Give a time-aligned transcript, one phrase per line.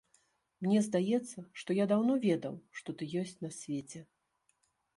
[0.65, 4.05] Мне здаецца, што я даўно ведаў, што ты ёсць на свеце.